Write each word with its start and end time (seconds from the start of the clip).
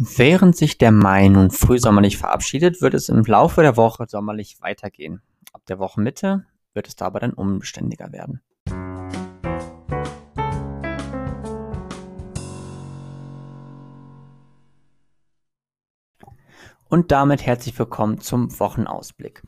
Während 0.00 0.56
sich 0.56 0.78
der 0.78 0.92
Mai 0.92 1.26
nun 1.26 1.50
frühsommerlich 1.50 2.18
verabschiedet, 2.18 2.80
wird 2.80 2.94
es 2.94 3.08
im 3.08 3.24
Laufe 3.24 3.62
der 3.62 3.76
Woche 3.76 4.06
sommerlich 4.06 4.60
weitergehen. 4.60 5.22
Ab 5.52 5.62
der 5.66 5.80
Wochenmitte 5.80 6.46
wird 6.72 6.86
es 6.86 6.94
da 6.94 7.06
aber 7.06 7.18
dann 7.18 7.32
unbeständiger 7.32 8.12
werden. 8.12 8.40
Und 16.88 17.10
damit 17.10 17.44
herzlich 17.44 17.76
willkommen 17.76 18.20
zum 18.20 18.56
Wochenausblick. 18.60 19.42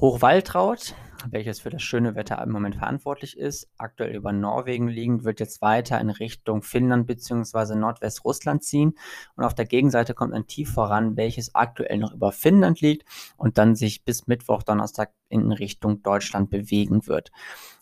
Hochwaldraut 0.00 0.94
welches 1.30 1.60
für 1.60 1.70
das 1.70 1.82
schöne 1.82 2.14
Wetter 2.14 2.40
im 2.42 2.50
Moment 2.50 2.76
verantwortlich 2.76 3.36
ist, 3.36 3.68
aktuell 3.78 4.14
über 4.14 4.32
Norwegen 4.32 4.88
liegend, 4.88 5.24
wird 5.24 5.40
jetzt 5.40 5.62
weiter 5.62 6.00
in 6.00 6.10
Richtung 6.10 6.62
Finnland 6.62 7.06
bzw. 7.06 7.74
Nordwestrussland 7.74 8.62
ziehen. 8.62 8.94
Und 9.36 9.44
auf 9.44 9.54
der 9.54 9.66
Gegenseite 9.66 10.14
kommt 10.14 10.34
ein 10.34 10.46
Tief 10.46 10.72
voran, 10.72 11.16
welches 11.16 11.54
aktuell 11.54 11.98
noch 11.98 12.14
über 12.14 12.32
Finnland 12.32 12.80
liegt 12.80 13.04
und 13.36 13.58
dann 13.58 13.74
sich 13.74 14.04
bis 14.04 14.26
Mittwoch, 14.26 14.62
Donnerstag 14.62 15.12
in 15.28 15.52
Richtung 15.52 16.02
Deutschland 16.02 16.50
bewegen 16.50 17.06
wird. 17.06 17.30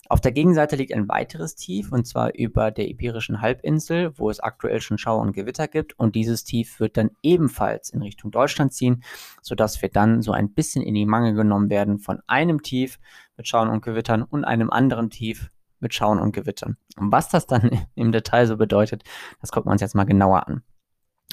Auf 0.09 0.21
der 0.21 0.31
Gegenseite 0.31 0.77
liegt 0.77 0.93
ein 0.93 1.09
weiteres 1.09 1.55
Tief 1.55 1.91
und 1.91 2.07
zwar 2.07 2.33
über 2.33 2.71
der 2.71 2.87
Iberischen 2.87 3.41
Halbinsel, 3.41 4.17
wo 4.17 4.29
es 4.29 4.39
aktuell 4.39 4.79
schon 4.79 4.97
Schauer 4.97 5.21
und 5.21 5.33
Gewitter 5.33 5.67
gibt. 5.67 5.99
Und 5.99 6.15
dieses 6.15 6.45
Tief 6.45 6.79
wird 6.79 6.95
dann 6.95 7.11
ebenfalls 7.23 7.89
in 7.89 8.01
Richtung 8.01 8.31
Deutschland 8.31 8.73
ziehen, 8.73 9.03
sodass 9.41 9.81
wir 9.81 9.89
dann 9.89 10.21
so 10.21 10.31
ein 10.31 10.53
bisschen 10.53 10.81
in 10.81 10.93
die 10.93 11.05
Mangel 11.05 11.33
genommen 11.33 11.69
werden 11.69 11.99
von 11.99 12.21
einem 12.25 12.61
Tief 12.61 12.99
mit 13.37 13.47
Schauern 13.47 13.69
und 13.69 13.81
Gewittern 13.81 14.23
und 14.23 14.43
einem 14.43 14.69
anderen 14.69 15.09
Tief 15.09 15.51
mit 15.79 15.93
Schauen 15.93 16.19
und 16.19 16.31
Gewittern. 16.31 16.77
Und 16.97 17.11
was 17.11 17.29
das 17.29 17.45
dann 17.47 17.85
im 17.95 18.11
Detail 18.11 18.47
so 18.47 18.57
bedeutet, 18.57 19.03
das 19.41 19.51
gucken 19.51 19.69
wir 19.69 19.73
uns 19.73 19.81
jetzt 19.81 19.95
mal 19.95 20.05
genauer 20.05 20.47
an. 20.47 20.63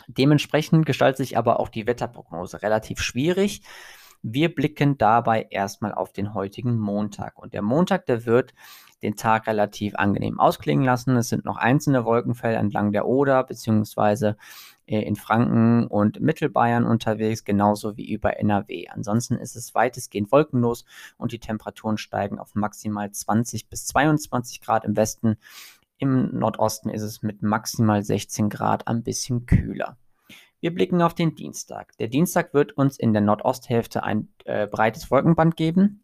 Dementsprechend 0.06 0.86
gestaltet 0.86 1.18
sich 1.18 1.38
aber 1.38 1.60
auch 1.60 1.68
die 1.68 1.86
Wetterprognose 1.86 2.62
relativ 2.62 3.00
schwierig. 3.00 3.62
Wir 4.22 4.54
blicken 4.54 4.98
dabei 4.98 5.46
erstmal 5.50 5.94
auf 5.94 6.12
den 6.12 6.34
heutigen 6.34 6.78
Montag. 6.78 7.38
Und 7.38 7.54
der 7.54 7.62
Montag, 7.62 8.06
der 8.06 8.26
wird 8.26 8.54
den 9.04 9.16
Tag 9.16 9.46
relativ 9.46 9.94
angenehm 9.94 10.40
ausklingen 10.40 10.84
lassen. 10.84 11.16
Es 11.16 11.28
sind 11.28 11.44
noch 11.44 11.56
einzelne 11.56 12.04
Wolkenfelder 12.04 12.58
entlang 12.58 12.90
der 12.90 13.06
Oder 13.06 13.44
beziehungsweise 13.44 14.36
äh, 14.86 15.00
in 15.00 15.14
Franken 15.14 15.86
und 15.86 16.20
Mittelbayern 16.20 16.84
unterwegs, 16.84 17.44
genauso 17.44 17.96
wie 17.96 18.10
über 18.10 18.38
NRW. 18.38 18.88
Ansonsten 18.88 19.36
ist 19.36 19.56
es 19.56 19.74
weitestgehend 19.74 20.32
wolkenlos 20.32 20.84
und 21.16 21.32
die 21.32 21.38
Temperaturen 21.38 21.98
steigen 21.98 22.38
auf 22.38 22.54
maximal 22.54 23.10
20 23.10 23.68
bis 23.68 23.86
22 23.86 24.60
Grad 24.60 24.84
im 24.84 24.96
Westen. 24.96 25.36
Im 25.98 26.36
Nordosten 26.38 26.88
ist 26.88 27.02
es 27.02 27.22
mit 27.22 27.42
maximal 27.42 28.02
16 28.02 28.48
Grad 28.48 28.88
ein 28.88 29.02
bisschen 29.02 29.46
kühler. 29.46 29.96
Wir 30.60 30.74
blicken 30.74 31.02
auf 31.02 31.14
den 31.14 31.34
Dienstag. 31.34 31.94
Der 31.98 32.08
Dienstag 32.08 32.54
wird 32.54 32.72
uns 32.72 32.98
in 32.98 33.12
der 33.12 33.20
Nordosthälfte 33.20 34.02
ein 34.02 34.28
äh, 34.46 34.66
breites 34.66 35.10
Wolkenband 35.10 35.56
geben. 35.56 36.03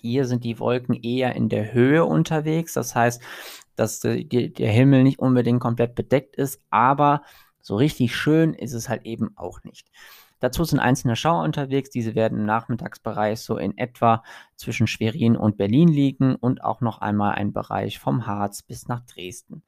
Hier 0.00 0.26
sind 0.26 0.44
die 0.44 0.58
Wolken 0.58 0.94
eher 0.94 1.34
in 1.34 1.48
der 1.48 1.72
Höhe 1.72 2.04
unterwegs. 2.04 2.74
Das 2.74 2.94
heißt, 2.94 3.22
dass 3.76 4.00
die, 4.00 4.52
der 4.52 4.70
Himmel 4.70 5.02
nicht 5.02 5.18
unbedingt 5.18 5.60
komplett 5.60 5.94
bedeckt 5.94 6.36
ist, 6.36 6.62
aber 6.70 7.22
so 7.60 7.76
richtig 7.76 8.14
schön 8.14 8.54
ist 8.54 8.72
es 8.72 8.88
halt 8.88 9.04
eben 9.04 9.36
auch 9.36 9.64
nicht. 9.64 9.90
Dazu 10.40 10.64
sind 10.64 10.78
einzelne 10.78 11.16
Schauer 11.16 11.42
unterwegs. 11.42 11.88
Diese 11.88 12.14
werden 12.14 12.40
im 12.40 12.44
Nachmittagsbereich 12.44 13.40
so 13.40 13.56
in 13.56 13.78
etwa 13.78 14.22
zwischen 14.56 14.86
Schwerin 14.86 15.36
und 15.36 15.56
Berlin 15.56 15.88
liegen 15.88 16.34
und 16.34 16.62
auch 16.62 16.82
noch 16.82 17.00
einmal 17.00 17.34
ein 17.36 17.52
Bereich 17.52 17.98
vom 17.98 18.26
Harz 18.26 18.62
bis 18.62 18.86
nach 18.86 19.00
Dresden. 19.06 19.62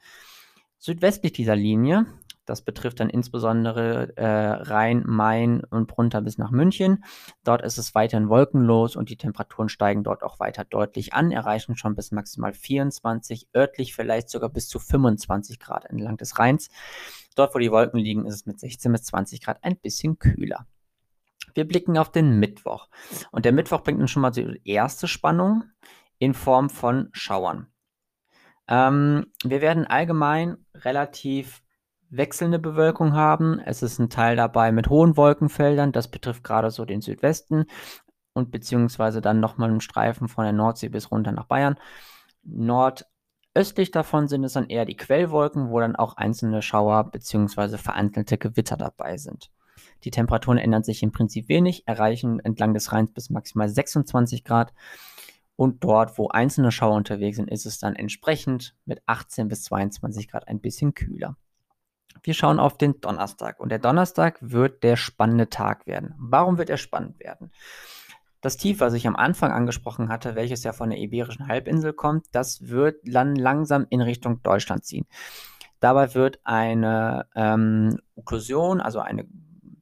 Südwestlich 0.79 1.33
dieser 1.33 1.57
Linie 1.57 2.05
das 2.47 2.63
betrifft 2.63 3.01
dann 3.01 3.11
insbesondere 3.11 4.17
äh, 4.17 4.25
Rhein, 4.25 5.03
Main 5.05 5.63
und 5.65 5.97
runter 5.99 6.23
bis 6.23 6.39
nach 6.39 6.51
München. 6.51 7.05
Dort 7.45 7.63
ist 7.63 7.77
es 7.77 7.95
weiterhin 7.95 8.29
wolkenlos 8.29 8.97
und 8.97 9.11
die 9.11 9.17
Temperaturen 9.17 9.69
steigen 9.69 10.05
dort 10.05 10.23
auch 10.23 10.41
weiter 10.41 10.65
deutlich 10.65 11.13
an, 11.13 11.33
erreichen 11.33 11.77
schon 11.77 11.95
bis 11.95 12.13
maximal 12.13 12.53
24, 12.53 13.49
örtlich 13.55 13.95
vielleicht 13.95 14.31
sogar 14.31 14.49
bis 14.49 14.69
zu 14.69 14.79
25 14.79 15.59
Grad 15.59 15.85
entlang 15.85 16.17
des 16.17 16.39
Rheins. 16.39 16.69
Dort, 17.35 17.55
wo 17.55 17.59
die 17.59 17.71
Wolken 17.71 18.01
liegen, 18.01 18.27
ist 18.27 18.35
es 18.35 18.47
mit 18.47 18.61
16 18.61 18.93
bis 18.93 19.03
20 19.03 19.43
Grad 19.43 19.59
ein 19.63 19.77
bisschen 19.77 20.19
kühler. 20.19 20.67
Wir 21.55 21.67
blicken 21.67 21.99
auf 21.99 22.13
den 22.13 22.39
Mittwoch. 22.39 22.89
Und 23.31 23.45
der 23.45 23.53
Mittwoch 23.53 23.83
bringt 23.83 24.01
uns 24.01 24.11
schon 24.11 24.23
mal 24.23 24.31
die 24.31 24.61
erste 24.65 25.09
Spannung 25.09 25.65
in 26.19 26.35
Form 26.35 26.71
von 26.71 27.09
Schauern. 27.13 27.69
Ähm, 28.69 29.33
wir 29.45 29.61
werden 29.61 29.87
allgemein 29.87 30.57
relativ 30.75 31.63
wechselnde 32.11 32.59
Bewölkung 32.59 33.15
haben. 33.15 33.59
Es 33.61 33.83
ist 33.83 33.99
ein 33.99 34.11
Teil 34.11 34.37
dabei 34.37 34.73
mit 34.73 34.89
hohen 34.89 35.17
Wolkenfeldern. 35.17 35.93
Das 35.93 36.09
betrifft 36.09 36.45
gerade 36.45 36.71
so 36.71 36.85
den 36.85 37.01
Südwesten 37.01 37.67
und 38.33 38.51
beziehungsweise 38.51 39.21
dann 39.21 39.41
nochmal 39.41 39.71
einen 39.71 39.81
Streifen 39.81 40.29
von 40.29 40.45
der 40.45 40.53
Nordsee 40.53 40.89
bis 40.89 41.11
runter 41.11 41.33
nach 41.33 41.47
Bayern. 41.47 41.77
Nordöstlich 42.43 43.91
davon 43.91 44.29
sind 44.29 44.45
es 44.45 44.53
dann 44.53 44.69
eher 44.69 44.85
die 44.85 44.97
Quellwolken, 44.97 45.71
wo 45.71 45.81
dann 45.81 45.97
auch 45.97 46.17
einzelne 46.17 46.63
Schauer 46.63 47.11
beziehungsweise 47.11 47.79
vereinzelte 47.79 48.39
Gewitter 48.39 48.77
dabei 48.77 49.17
sind. 49.17 49.51
Die 50.05 50.11
Temperaturen 50.11 50.59
ändern 50.59 50.85
sich 50.85 51.03
im 51.03 51.13
Prinzip 51.13 51.49
wenig, 51.49 51.87
erreichen 51.87 52.41
entlang 52.41 52.75
des 52.75 52.93
Rheins 52.93 53.13
bis 53.13 53.31
maximal 53.31 53.69
26 53.69 54.45
Grad. 54.45 54.73
Und 55.57 55.83
dort, 55.85 56.19
wo 56.19 56.29
einzelne 56.29 56.71
Schauer 56.71 56.97
unterwegs 56.97 57.39
sind, 57.39 57.51
ist 57.51 57.65
es 57.65 57.79
dann 57.79 57.97
entsprechend 57.97 58.75
mit 58.85 59.03
18 59.07 59.49
bis 59.49 59.65
22 59.65 60.29
Grad 60.29 60.47
ein 60.49 60.61
bisschen 60.61 60.93
kühler. 60.93 61.37
Wir 62.23 62.35
schauen 62.35 62.59
auf 62.59 62.79
den 62.79 63.01
Donnerstag 63.01 63.61
und 63.61 63.71
der 63.71 63.79
Donnerstag 63.79 64.39
wird 64.41 64.83
der 64.83 64.97
spannende 64.97 65.49
Tag 65.49 65.87
werden. 65.87 66.15
Warum 66.19 66.59
wird 66.59 66.71
er 66.71 66.77
spannend 66.77 67.21
werden? 67.21 67.51
Das 68.41 68.57
Tief, 68.57 68.81
was 68.81 68.95
ich 68.95 69.07
am 69.07 69.17
Anfang 69.17 69.51
angesprochen 69.51 70.09
hatte, 70.09 70.35
welches 70.35 70.63
ja 70.63 70.73
von 70.73 70.91
der 70.91 70.99
Iberischen 70.99 71.49
Halbinsel 71.49 71.93
kommt, 71.93 72.27
das 72.33 72.69
wird 72.69 73.01
dann 73.05 73.35
langsam 73.35 73.87
in 73.91 74.01
Richtung 74.01 74.43
Deutschland 74.43 74.85
ziehen. 74.85 75.07
Dabei 75.81 76.15
wird 76.15 76.41
eine 76.45 77.27
ähm, 77.35 77.99
Okklusion, 78.15 78.81
also 78.81 79.01
eine 79.01 79.27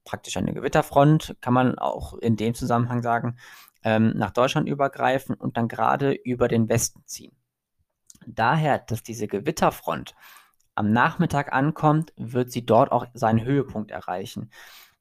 praktisch 0.05 0.37
eine 0.37 0.53
Gewitterfront, 0.53 1.37
kann 1.41 1.55
man 1.55 1.79
auch 1.79 2.15
in 2.15 2.37
dem 2.37 2.55
Zusammenhang 2.55 3.03
sagen, 3.03 3.37
ähm, 3.83 4.13
nach 4.17 4.31
Deutschland 4.31 4.69
übergreifen 4.69 5.35
und 5.35 5.57
dann 5.57 5.69
gerade 5.69 6.13
über 6.13 6.49
den 6.49 6.69
Westen 6.69 7.03
ziehen. 7.07 7.37
Daher, 8.27 8.79
dass 8.79 9.03
diese 9.03 9.29
Gewitterfront 9.29 10.15
am 10.75 10.93
Nachmittag 10.93 11.53
ankommt, 11.53 12.13
wird 12.17 12.51
sie 12.51 12.67
dort 12.67 12.93
auch 12.93 13.07
seinen 13.15 13.45
Höhepunkt 13.45 13.91
erreichen. 13.91 14.51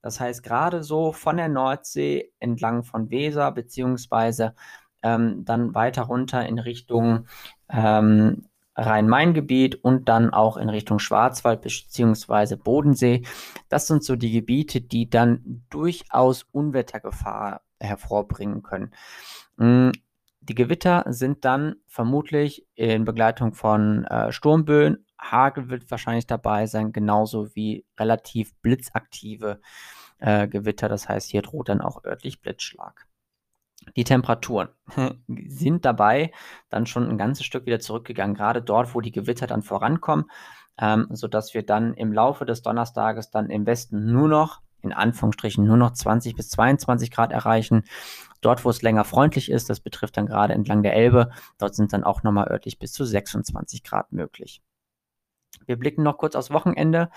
Das 0.01 0.19
heißt, 0.19 0.44
gerade 0.44 0.84
so 0.84 1.13
von 1.13 1.38
der 1.38 1.50
Nordsee 1.50 2.31
entlang 2.39 2.84
von 2.84 3.09
Weser, 3.09 3.51
beziehungsweise 3.51 4.53
ähm, 5.01 5.45
dann 5.45 5.73
weiter 5.73 6.03
runter 6.03 6.45
in 6.45 6.59
Richtung 6.59 7.28
ähm, 7.69 8.45
Rhein-Main-Gebiet 8.75 9.75
und 9.84 10.09
dann 10.09 10.31
auch 10.31 10.57
in 10.57 10.69
Richtung 10.69 11.00
Schwarzwald 11.00 11.61
beziehungsweise 11.61 12.57
Bodensee. 12.57 13.23
Das 13.69 13.88
sind 13.88 14.03
so 14.03 14.16
die 14.16 14.31
Gebiete, 14.31 14.81
die 14.81 15.09
dann 15.09 15.63
durchaus 15.69 16.44
Unwettergefahr 16.51 17.61
hervorbringen 17.79 18.63
können. 18.63 18.91
Mm, 19.57 19.91
die 20.41 20.55
Gewitter 20.55 21.05
sind 21.07 21.45
dann 21.45 21.75
vermutlich 21.88 22.67
in 22.75 23.05
Begleitung 23.05 23.53
von 23.53 24.05
äh, 24.05 24.31
Sturmböen 24.31 25.03
Hagel 25.31 25.69
wird 25.69 25.89
wahrscheinlich 25.89 26.28
dabei 26.28 26.66
sein, 26.67 26.91
genauso 26.91 27.56
wie 27.56 27.85
relativ 28.00 28.53
blitzaktive 28.61 29.59
äh, 30.19 30.47
Gewitter. 30.47 30.89
Das 30.89 31.09
heißt, 31.09 31.29
hier 31.29 31.41
droht 31.41 31.69
dann 31.69 31.81
auch 31.81 32.03
örtlich 32.03 32.41
Blitzschlag. 32.41 33.07
Die 33.95 34.03
Temperaturen 34.03 34.69
sind 35.47 35.85
dabei 35.85 36.31
dann 36.69 36.85
schon 36.85 37.09
ein 37.09 37.17
ganzes 37.17 37.45
Stück 37.45 37.66
wieder 37.66 37.79
zurückgegangen, 37.79 38.35
gerade 38.35 38.61
dort, 38.61 38.95
wo 38.95 39.01
die 39.01 39.11
Gewitter 39.11 39.47
dann 39.47 39.61
vorankommen, 39.61 40.25
ähm, 40.79 41.07
sodass 41.11 41.53
wir 41.53 41.66
dann 41.66 41.94
im 41.94 42.13
Laufe 42.13 42.45
des 42.45 42.61
Donnerstages 42.61 43.29
dann 43.29 43.50
im 43.50 43.66
Westen 43.66 44.11
nur 44.11 44.28
noch, 44.28 44.61
in 44.81 44.93
Anführungsstrichen, 44.93 45.66
nur 45.66 45.78
noch 45.78 45.91
20 45.91 46.35
bis 46.35 46.49
22 46.49 47.11
Grad 47.11 47.31
erreichen. 47.31 47.84
Dort, 48.41 48.66
wo 48.66 48.70
es 48.70 48.81
länger 48.81 49.05
freundlich 49.05 49.49
ist, 49.49 49.70
das 49.70 49.79
betrifft 49.79 50.17
dann 50.17 50.25
gerade 50.25 50.53
entlang 50.53 50.84
der 50.84 50.96
Elbe, 50.96 51.29
dort 51.58 51.75
sind 51.75 51.93
dann 51.93 52.03
auch 52.03 52.23
nochmal 52.23 52.49
örtlich 52.49 52.79
bis 52.79 52.91
zu 52.91 53.05
26 53.05 53.84
Grad 53.84 54.11
möglich. 54.11 54.61
Wir 55.67 55.77
blicken 55.77 56.03
noch 56.03 56.17
kurz 56.17 56.35
aufs 56.35 56.51
Wochenende. 56.51 57.09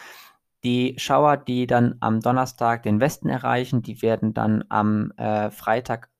Die 0.64 0.94
Schauer, 0.98 1.36
die 1.36 1.66
dann 1.66 1.96
am 2.00 2.20
Donnerstag 2.20 2.82
den 2.82 3.00
Westen 3.00 3.28
erreichen, 3.28 3.82
die 3.82 4.02
werden 4.02 4.34
dann 4.34 4.64
am 4.68 5.12
äh, 5.16 5.50
Freitag 5.50 6.10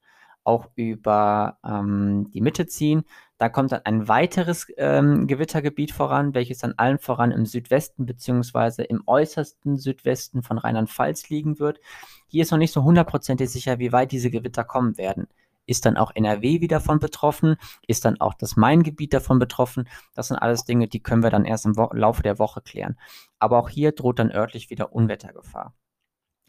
auch 0.45 0.69
über 0.77 1.59
ähm, 1.65 2.31
die 2.31 2.41
Mitte 2.41 2.67
ziehen. 2.67 3.05
Da 3.39 3.49
kommt 3.49 3.73
dann 3.73 3.83
ein 3.85 4.09
weiteres 4.09 4.67
ähm, 4.77 5.27
Gewittergebiet 5.27 5.91
voran, 5.91 6.35
welches 6.35 6.59
dann 6.59 6.75
allen 6.77 6.99
voran 6.99 7.33
im 7.33 7.45
Südwesten 7.45 8.07
bzw. 8.07 8.85
im 8.85 9.03
äußersten 9.07 9.77
Südwesten 9.77 10.43
von 10.43 10.59
Rheinland-Pfalz 10.59 11.29
liegen 11.29 11.59
wird. 11.59 11.81
Hier 12.29 12.43
ist 12.43 12.51
noch 12.53 12.59
nicht 12.59 12.73
so 12.73 12.85
hundertprozentig 12.85 13.51
sicher, 13.51 13.79
wie 13.79 13.93
weit 13.93 14.13
diese 14.13 14.31
Gewitter 14.31 14.65
kommen 14.65 14.97
werden. 14.97 15.27
Ist 15.67 15.87
dann 15.87 15.97
auch 15.97 16.13
NRW 16.15 16.61
wieder 16.61 16.81
von 16.81 16.99
betroffen? 16.99 17.57
Ist 17.87 18.05
dann 18.05 18.21
auch 18.21 18.35
das 18.35 18.57
Main-Gebiet 18.57 19.13
davon 19.15 19.39
betroffen? 19.39 19.89
Das 20.15 20.29
sind 20.29 20.37
alles 20.37 20.65
Dinge, 20.65 20.89
die 20.89 21.03
können 21.03 21.23
wir 21.23 21.31
dann 21.31 21.45
erst 21.45 21.67
im 21.67 21.75
Laufe 21.93 22.23
der 22.23 22.39
Woche 22.39 22.61
klären. 22.61 22.99
Aber 23.39 23.59
auch 23.59 23.69
hier 23.69 23.93
droht 23.93 24.19
dann 24.19 24.33
örtlich 24.33 24.71
wieder 24.71 24.93
Unwettergefahr. 24.93 25.75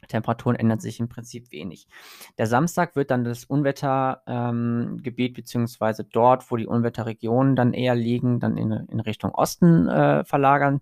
Temperaturen 0.08 0.56
ändern 0.56 0.80
sich 0.80 1.00
im 1.00 1.10
Prinzip 1.10 1.52
wenig. 1.52 1.88
Der 2.38 2.48
Samstag 2.48 2.96
wird 2.96 3.12
dann 3.12 3.24
das 3.24 3.44
Unwettergebiet 3.46 5.30
ähm, 5.30 5.34
beziehungsweise 5.34 6.04
dort, 6.04 6.50
wo 6.50 6.56
die 6.56 6.68
Unwetterregionen 6.68 7.56
dann 7.56 7.74
eher 7.74 7.96
liegen, 7.96 8.40
dann 8.40 8.58
in, 8.58 8.72
in 8.72 9.00
Richtung 9.00 9.34
Osten 9.34 9.90
äh, 9.90 10.24
verlagern 10.24 10.82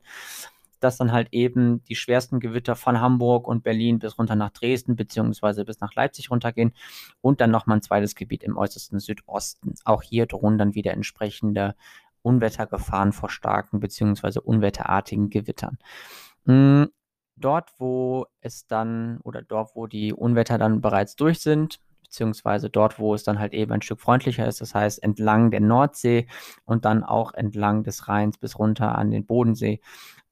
dass 0.79 0.97
dann 0.97 1.11
halt 1.11 1.29
eben 1.31 1.83
die 1.85 1.95
schwersten 1.95 2.39
Gewitter 2.39 2.75
von 2.75 2.99
Hamburg 2.99 3.47
und 3.47 3.63
Berlin 3.63 3.99
bis 3.99 4.17
runter 4.17 4.35
nach 4.35 4.51
Dresden 4.51 4.95
beziehungsweise 4.95 5.65
bis 5.65 5.79
nach 5.79 5.93
Leipzig 5.95 6.31
runtergehen 6.31 6.73
und 7.21 7.41
dann 7.41 7.51
nochmal 7.51 7.77
ein 7.77 7.81
zweites 7.81 8.15
Gebiet 8.15 8.43
im 8.43 8.57
äußersten 8.57 8.99
Südosten. 8.99 9.75
Auch 9.85 10.01
hier 10.01 10.25
drohen 10.25 10.57
dann 10.57 10.75
wieder 10.75 10.93
entsprechende 10.93 11.75
Unwettergefahren 12.21 13.13
vor 13.13 13.29
starken 13.29 13.79
beziehungsweise 13.79 14.41
unwetterartigen 14.41 15.29
Gewittern. 15.29 15.77
Hm, 16.45 16.89
dort, 17.35 17.71
wo 17.77 18.25
es 18.41 18.67
dann 18.67 19.19
oder 19.23 19.41
dort, 19.41 19.75
wo 19.75 19.87
die 19.87 20.13
Unwetter 20.13 20.57
dann 20.57 20.81
bereits 20.81 21.15
durch 21.15 21.39
sind, 21.39 21.79
beziehungsweise 22.01 22.69
dort, 22.69 22.97
wo 22.99 23.13
es 23.13 23.23
dann 23.23 23.39
halt 23.39 23.53
eben 23.53 23.71
ein 23.71 23.81
Stück 23.81 23.99
freundlicher 23.99 24.47
ist, 24.47 24.61
das 24.61 24.73
heißt 24.73 25.03
entlang 25.03 25.51
der 25.51 25.59
Nordsee 25.59 26.27
und 26.63 26.85
dann 26.85 27.03
auch 27.03 27.33
entlang 27.33 27.83
des 27.83 28.07
Rheins 28.07 28.37
bis 28.37 28.57
runter 28.57 28.97
an 28.97 29.11
den 29.11 29.25
Bodensee. 29.25 29.81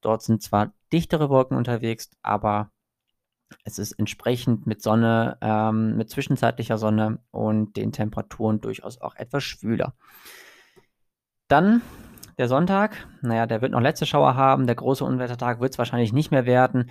Dort 0.04 0.22
sind 0.22 0.42
zwar 0.44 0.74
dichtere 0.92 1.30
Wolken 1.30 1.58
unterwegs, 1.58 2.12
aber 2.22 2.72
es 3.64 3.80
ist 3.80 3.94
entsprechend 3.94 4.68
mit 4.68 4.82
Sonne, 4.82 5.38
ähm, 5.42 5.96
mit 5.98 6.10
zwischenzeitlicher 6.10 6.78
Sonne 6.78 7.20
und 7.32 7.78
den 7.78 7.92
Temperaturen 7.92 8.62
durchaus 8.62 9.00
auch 9.00 9.16
etwas 9.16 9.44
schwüler. 9.44 9.94
Dann 11.48 11.82
der 12.38 12.48
Sonntag, 12.48 13.08
naja, 13.22 13.46
der 13.46 13.62
wird 13.62 13.72
noch 13.72 13.82
letzte 13.82 14.06
Schauer 14.06 14.36
haben. 14.36 14.66
Der 14.66 14.76
große 14.76 15.06
Unwettertag 15.06 15.60
wird 15.60 15.74
es 15.74 15.78
wahrscheinlich 15.78 16.14
nicht 16.14 16.32
mehr 16.32 16.46
werden. 16.46 16.90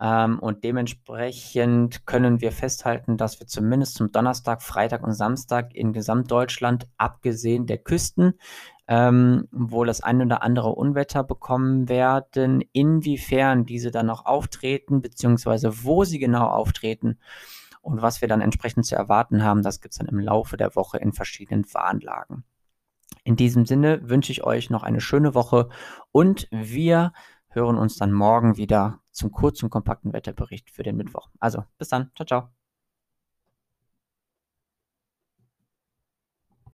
Ähm, 0.00 0.38
und 0.38 0.64
dementsprechend 0.64 2.06
können 2.06 2.40
wir 2.40 2.52
festhalten, 2.52 3.18
dass 3.18 3.38
wir 3.38 3.46
zumindest 3.46 3.94
zum 3.96 4.10
Donnerstag, 4.10 4.62
Freitag 4.62 5.02
und 5.02 5.12
Samstag 5.12 5.74
in 5.74 5.92
Gesamtdeutschland, 5.92 6.88
abgesehen 6.96 7.66
der 7.66 7.78
Küsten, 7.78 8.38
ähm, 8.90 9.46
wohl 9.52 9.86
das 9.86 10.02
ein 10.02 10.20
oder 10.20 10.42
andere 10.42 10.70
Unwetter 10.70 11.22
bekommen 11.22 11.88
werden. 11.88 12.62
Inwiefern 12.72 13.64
diese 13.64 13.92
dann 13.92 14.06
noch 14.06 14.26
auftreten, 14.26 15.00
beziehungsweise 15.00 15.84
wo 15.84 16.04
sie 16.04 16.18
genau 16.18 16.48
auftreten 16.48 17.18
und 17.82 18.02
was 18.02 18.20
wir 18.20 18.26
dann 18.28 18.40
entsprechend 18.40 18.84
zu 18.84 18.96
erwarten 18.96 19.44
haben, 19.44 19.62
das 19.62 19.80
gibt 19.80 19.92
es 19.92 19.98
dann 19.98 20.08
im 20.08 20.18
Laufe 20.18 20.56
der 20.56 20.74
Woche 20.74 20.98
in 20.98 21.12
verschiedenen 21.12 21.64
Warnlagen. 21.72 22.44
In 23.22 23.36
diesem 23.36 23.64
Sinne 23.64 24.08
wünsche 24.08 24.32
ich 24.32 24.42
euch 24.42 24.70
noch 24.70 24.82
eine 24.82 25.00
schöne 25.00 25.34
Woche 25.34 25.68
und 26.10 26.48
wir 26.50 27.12
hören 27.48 27.78
uns 27.78 27.96
dann 27.96 28.12
morgen 28.12 28.56
wieder 28.56 29.00
zum 29.12 29.30
kurzen, 29.30 29.70
kompakten 29.70 30.12
Wetterbericht 30.12 30.68
für 30.70 30.82
den 30.82 30.96
Mittwoch. 30.96 31.28
Also 31.38 31.64
bis 31.78 31.88
dann. 31.88 32.10
Ciao, 32.16 32.26
ciao. 32.26 32.59